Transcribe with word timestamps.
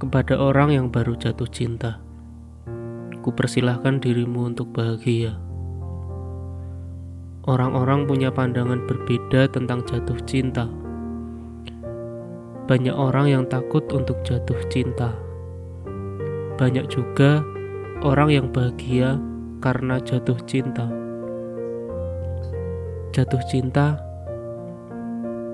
Kepada 0.00 0.40
orang 0.40 0.72
yang 0.72 0.86
baru 0.88 1.12
jatuh 1.12 1.44
cinta, 1.52 2.00
ku 3.20 3.36
persilahkan 3.36 4.00
dirimu 4.00 4.48
untuk 4.48 4.72
bahagia. 4.72 5.36
Orang-orang 7.44 8.08
punya 8.08 8.32
pandangan 8.32 8.88
berbeda 8.88 9.52
tentang 9.52 9.84
jatuh 9.84 10.16
cinta. 10.24 10.72
Banyak 12.64 12.96
orang 12.96 13.28
yang 13.28 13.44
takut 13.44 13.84
untuk 13.92 14.24
jatuh 14.24 14.56
cinta. 14.72 15.12
Banyak 16.56 16.88
juga 16.88 17.44
orang 18.00 18.32
yang 18.32 18.46
bahagia 18.48 19.20
karena 19.60 20.00
jatuh 20.00 20.40
cinta. 20.48 20.88
Jatuh 23.12 23.42
cinta 23.52 24.00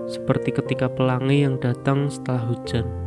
seperti 0.07 0.55
ketika 0.55 0.87
pelangi 0.87 1.43
yang 1.43 1.59
datang 1.59 2.07
setelah 2.07 2.47
hujan 2.47 3.06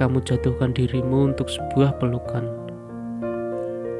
kamu 0.00 0.24
jatuhkan 0.24 0.72
dirimu 0.72 1.28
untuk 1.28 1.52
sebuah 1.52 2.00
pelukan. 2.00 2.40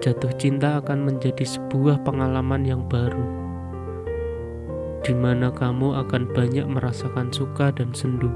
Jatuh 0.00 0.32
cinta 0.40 0.80
akan 0.80 1.12
menjadi 1.12 1.44
sebuah 1.44 2.00
pengalaman 2.08 2.64
yang 2.64 2.88
baru, 2.88 3.20
di 5.04 5.12
mana 5.12 5.52
kamu 5.52 6.00
akan 6.00 6.32
banyak 6.32 6.64
merasakan 6.64 7.28
suka 7.28 7.68
dan 7.76 7.92
sendu. 7.92 8.32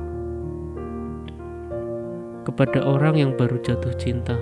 Kepada 2.45 2.85
orang 2.85 3.17
yang 3.17 3.33
baru 3.33 3.57
jatuh 3.65 3.97
cinta, 3.97 4.37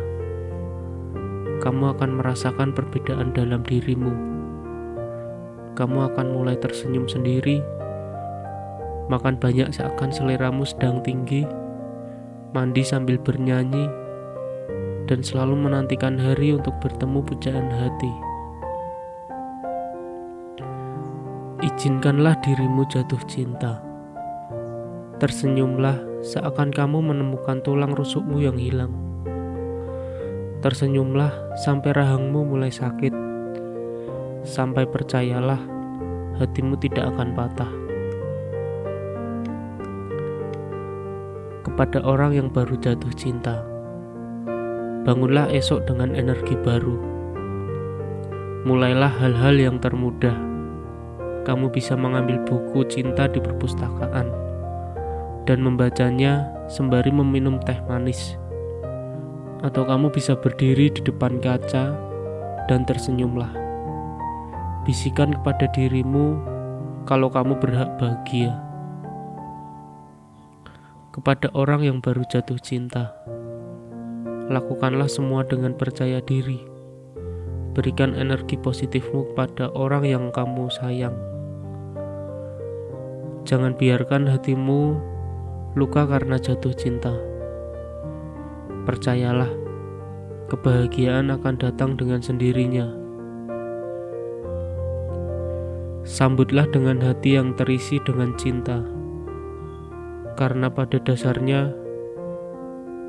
kamu 1.63 1.95
akan 1.95 2.19
merasakan 2.19 2.75
perbedaan 2.75 3.31
dalam 3.31 3.63
dirimu. 3.63 4.11
Kamu 5.79 6.11
akan 6.11 6.27
mulai 6.35 6.59
tersenyum 6.59 7.07
sendiri, 7.07 7.63
makan 9.07 9.39
banyak 9.39 9.71
seakan 9.71 10.11
seleramu 10.11 10.67
sedang 10.67 10.99
tinggi 11.07 11.47
mandi 12.53 12.85
sambil 12.85 13.17
bernyanyi, 13.17 13.89
dan 15.09 15.21
selalu 15.25 15.57
menantikan 15.57 16.21
hari 16.21 16.57
untuk 16.57 16.77
bertemu 16.81 17.21
pujaan 17.25 17.69
hati. 17.69 18.13
Izinkanlah 21.63 22.39
dirimu 22.47 22.87
jatuh 22.87 23.19
cinta. 23.27 23.83
Tersenyumlah 25.19 26.23
seakan 26.23 26.71
kamu 26.71 27.03
menemukan 27.03 27.59
tulang 27.67 27.91
rusukmu 27.95 28.39
yang 28.39 28.55
hilang. 28.55 28.95
Tersenyumlah 30.63 31.59
sampai 31.59 31.91
rahangmu 31.91 32.47
mulai 32.47 32.71
sakit. 32.71 33.11
Sampai 34.47 34.87
percayalah, 34.87 35.59
hatimu 36.39 36.79
tidak 36.79 37.11
akan 37.15 37.35
patah. 37.35 37.82
Kepada 41.63 42.03
orang 42.03 42.35
yang 42.35 42.49
baru 42.51 42.75
jatuh 42.79 43.15
cinta. 43.15 43.63
Bangunlah 45.03 45.51
esok 45.51 45.87
dengan 45.87 46.15
energi 46.15 46.55
baru. 46.59 46.95
Mulailah 48.63 49.11
hal-hal 49.19 49.59
yang 49.59 49.77
termudah. 49.83 50.35
Kamu 51.43 51.75
bisa 51.75 51.99
mengambil 51.99 52.39
buku 52.47 52.87
cinta 52.87 53.27
di 53.27 53.43
perpustakaan 53.43 54.31
dan 55.43 55.59
membacanya 55.59 56.47
sembari 56.71 57.11
meminum 57.11 57.59
teh 57.67 57.79
manis. 57.91 58.39
Atau 59.67 59.83
kamu 59.83 60.15
bisa 60.15 60.39
berdiri 60.39 60.91
di 60.91 61.03
depan 61.03 61.43
kaca 61.43 61.95
dan 62.71 62.87
tersenyumlah. 62.87 63.51
Bisikan 64.87 65.35
kepada 65.35 65.67
dirimu 65.75 66.39
kalau 67.07 67.27
kamu 67.27 67.59
berhak 67.59 67.91
bahagia 67.99 68.72
kepada 71.13 71.53
orang 71.53 71.85
yang 71.85 71.99
baru 72.01 72.25
jatuh 72.25 72.57
cinta. 72.57 73.13
Lakukanlah 74.49 75.07
semua 75.13 75.45
dengan 75.45 75.77
percaya 75.77 76.25
diri. 76.25 76.59
Berikan 77.77 78.17
energi 78.17 78.57
positifmu 78.57 79.33
kepada 79.33 79.69
orang 79.77 80.09
yang 80.09 80.25
kamu 80.33 80.73
sayang. 80.73 81.15
Jangan 83.45 83.77
biarkan 83.77 84.25
hatimu 84.29 84.97
luka 85.77 86.09
karena 86.09 86.41
jatuh 86.41 86.73
cinta. 86.73 87.13
Percayalah, 88.89 89.53
kebahagiaan 90.49 91.29
akan 91.33 91.55
datang 91.61 91.97
dengan 91.97 92.25
sendirinya. 92.25 92.89
Sambutlah 96.03 96.67
dengan 96.73 96.99
hati 96.99 97.39
yang 97.39 97.55
terisi 97.55 98.03
dengan 98.03 98.35
cinta 98.35 99.02
karena 100.35 100.73
pada 100.73 100.97
dasarnya 101.03 101.71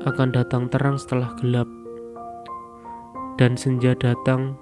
akan 0.04 0.28
datang 0.36 0.68
terang 0.68 1.00
setelah 1.00 1.32
gelap, 1.40 1.68
dan 3.40 3.56
senja 3.56 3.96
datang 3.96 4.52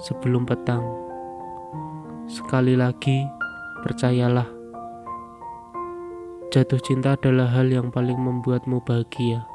sebelum 0.00 0.48
petang. 0.48 0.80
Sekali 2.24 2.72
lagi, 2.72 3.28
percayalah, 3.84 4.48
jatuh 6.48 6.80
cinta 6.80 7.12
adalah 7.20 7.52
hal 7.52 7.68
yang 7.68 7.92
paling 7.92 8.16
membuatmu 8.16 8.80
bahagia. 8.80 9.51